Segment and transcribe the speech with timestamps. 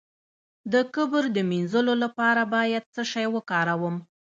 [0.73, 3.95] د کبر د مینځلو لپاره باید څه شی وکاروم؟